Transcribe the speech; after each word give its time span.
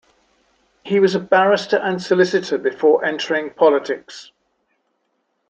He 0.83 0.99
was 0.99 1.13
a 1.13 1.19
barrister 1.19 1.75
and 1.77 2.01
solicitor 2.01 2.57
before 2.57 3.05
entering 3.05 3.51
politics. 3.51 4.31